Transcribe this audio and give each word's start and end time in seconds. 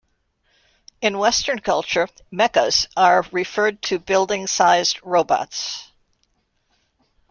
In 1.03 1.19
Western 1.19 1.59
culture, 1.59 2.09
mechas 2.33 2.87
are 2.97 3.21
referred 3.31 3.83
to 3.83 3.99
building 3.99 4.47
sized 4.47 4.99
robots. 5.03 5.91